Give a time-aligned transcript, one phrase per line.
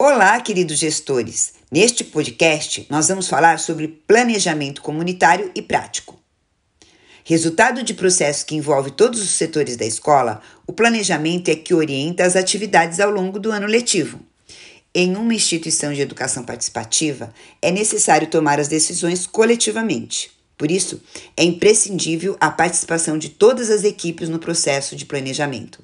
[0.00, 1.54] Olá, queridos gestores!
[1.72, 6.16] Neste podcast, nós vamos falar sobre planejamento comunitário e prático.
[7.24, 12.24] Resultado de processo que envolve todos os setores da escola, o planejamento é que orienta
[12.24, 14.20] as atividades ao longo do ano letivo.
[14.94, 20.30] Em uma instituição de educação participativa, é necessário tomar as decisões coletivamente.
[20.56, 21.02] Por isso,
[21.36, 25.82] é imprescindível a participação de todas as equipes no processo de planejamento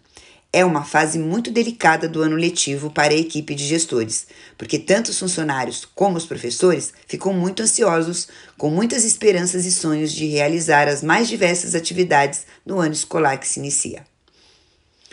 [0.54, 5.08] é uma fase muito delicada do ano letivo para a equipe de gestores, porque tanto
[5.10, 10.86] os funcionários como os professores ficam muito ansiosos, com muitas esperanças e sonhos de realizar
[10.86, 14.04] as mais diversas atividades no ano escolar que se inicia.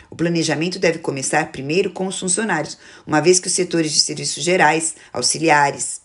[0.08, 4.44] O planejamento deve começar primeiro com os funcionários, uma vez que os setores de serviços
[4.44, 6.02] gerais, auxiliares,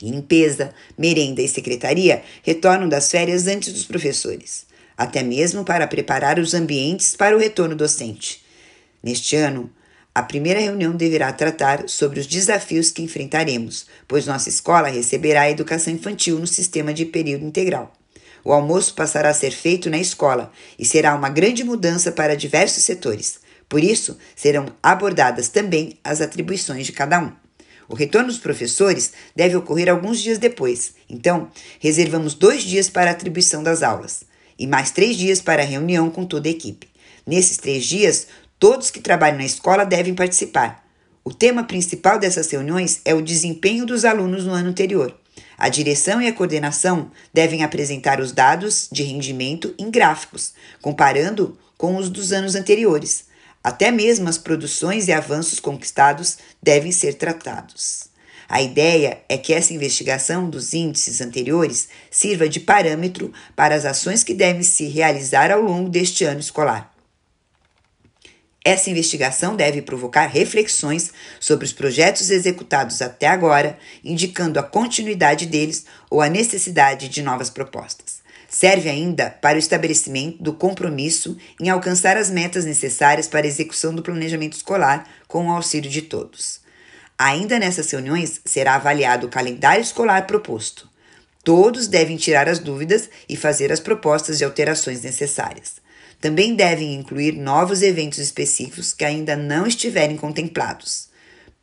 [0.00, 4.65] limpeza, merenda e secretaria retornam das férias antes dos professores
[4.96, 8.42] até mesmo para preparar os ambientes para o retorno docente.
[9.02, 9.70] Neste ano,
[10.14, 15.50] a primeira reunião deverá tratar sobre os desafios que enfrentaremos, pois nossa escola receberá a
[15.50, 17.92] educação infantil no sistema de período integral.
[18.42, 22.84] O almoço passará a ser feito na escola e será uma grande mudança para diversos
[22.84, 23.40] setores.
[23.68, 27.32] Por isso, serão abordadas também as atribuições de cada um.
[27.88, 33.12] O retorno dos professores deve ocorrer alguns dias depois, então, reservamos dois dias para a
[33.12, 34.24] atribuição das aulas
[34.58, 36.88] e mais três dias para a reunião com toda a equipe.
[37.26, 40.84] Nesses três dias, todos que trabalham na escola devem participar.
[41.24, 45.14] O tema principal dessas reuniões é o desempenho dos alunos no ano anterior.
[45.58, 51.96] A direção e a coordenação devem apresentar os dados de rendimento em gráficos, comparando com
[51.96, 53.24] os dos anos anteriores.
[53.64, 58.04] Até mesmo as produções e avanços conquistados devem ser tratados.
[58.48, 64.22] A ideia é que essa investigação dos índices anteriores sirva de parâmetro para as ações
[64.22, 66.92] que devem se realizar ao longo deste ano escolar.
[68.64, 75.86] Essa investigação deve provocar reflexões sobre os projetos executados até agora, indicando a continuidade deles
[76.10, 78.26] ou a necessidade de novas propostas.
[78.48, 83.94] Serve ainda para o estabelecimento do compromisso em alcançar as metas necessárias para a execução
[83.94, 86.65] do planejamento escolar com o auxílio de todos.
[87.18, 90.88] Ainda nessas reuniões será avaliado o calendário escolar proposto.
[91.42, 95.76] Todos devem tirar as dúvidas e fazer as propostas de alterações necessárias.
[96.20, 101.08] Também devem incluir novos eventos específicos que ainda não estiverem contemplados.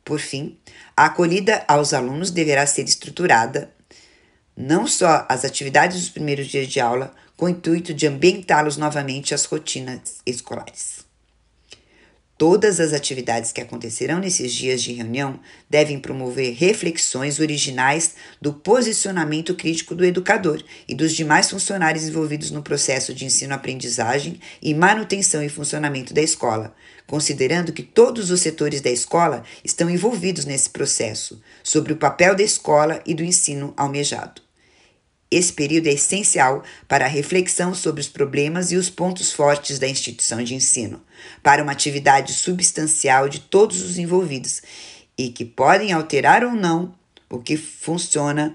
[0.04, 0.58] Por fim,
[0.96, 3.70] a acolhida aos alunos deverá ser estruturada
[4.56, 9.34] não só as atividades dos primeiros dias de aula, com o intuito de ambientá-los novamente
[9.34, 11.03] às rotinas escolares.
[12.46, 19.54] Todas as atividades que acontecerão nesses dias de reunião devem promover reflexões originais do posicionamento
[19.54, 25.48] crítico do educador e dos demais funcionários envolvidos no processo de ensino-aprendizagem e manutenção e
[25.48, 26.74] funcionamento da escola,
[27.06, 32.42] considerando que todos os setores da escola estão envolvidos nesse processo, sobre o papel da
[32.42, 34.43] escola e do ensino almejado.
[35.34, 39.88] Esse período é essencial para a reflexão sobre os problemas e os pontos fortes da
[39.88, 41.02] instituição de ensino,
[41.42, 44.62] para uma atividade substancial de todos os envolvidos
[45.18, 46.94] e que podem alterar ou não
[47.28, 48.54] o que funciona,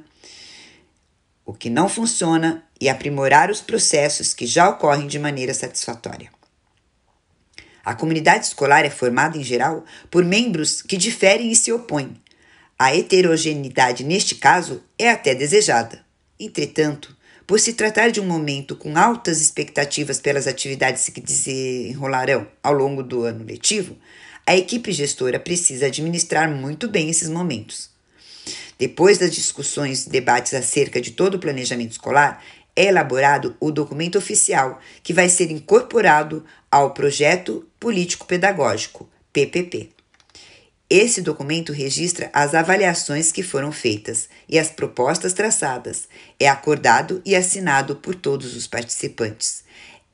[1.46, 6.32] o que não funciona e aprimorar os processos que já ocorrem de maneira satisfatória.
[7.84, 12.16] A comunidade escolar é formada, em geral, por membros que diferem e se opõem.
[12.78, 16.08] A heterogeneidade, neste caso, é até desejada.
[16.40, 17.14] Entretanto,
[17.46, 23.04] por se tratar de um momento com altas expectativas pelas atividades que desenrolarão ao longo
[23.04, 23.98] do ano letivo,
[24.46, 27.90] a equipe gestora precisa administrar muito bem esses momentos.
[28.78, 32.42] Depois das discussões e debates acerca de todo o planejamento escolar,
[32.76, 39.90] é elaborado o documento oficial que vai ser incorporado ao projeto político-pedagógico, PPP.
[40.90, 46.08] Esse documento registra as avaliações que foram feitas e as propostas traçadas.
[46.40, 49.64] É acordado e assinado por todos os participantes.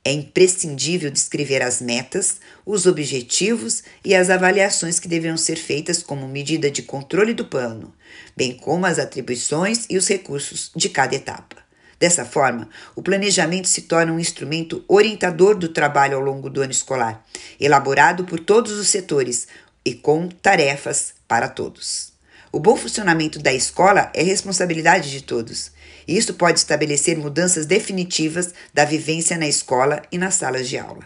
[0.03, 6.27] É imprescindível descrever as metas, os objetivos e as avaliações que deverão ser feitas como
[6.27, 7.93] medida de controle do plano,
[8.35, 11.65] bem como as atribuições e os recursos de cada etapa.
[11.97, 16.71] Dessa forma, o planejamento se torna um instrumento orientador do trabalho ao longo do ano
[16.71, 17.25] escolar,
[17.59, 19.47] elaborado por todos os setores,
[19.85, 22.13] e com tarefas para todos.
[22.51, 25.71] O bom funcionamento da escola é responsabilidade de todos.
[26.07, 31.03] E isso pode estabelecer mudanças definitivas da vivência na escola e nas salas de aula.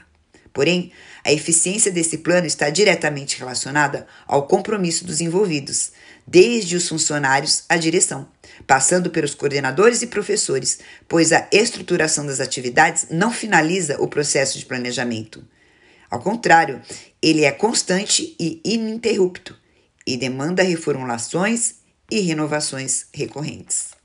[0.54, 0.92] Porém,
[1.24, 5.92] a eficiência desse plano está diretamente relacionada ao compromisso dos envolvidos,
[6.26, 8.28] desde os funcionários à direção,
[8.68, 14.66] passando pelos coordenadores e professores, pois a estruturação das atividades não finaliza o processo de
[14.66, 15.44] planejamento.
[16.10, 16.82] Ao contrário,
[17.22, 19.58] ele é constante e ininterrupto.
[20.08, 21.76] e demanda reformulações
[22.10, 23.99] e renovações recorrentes.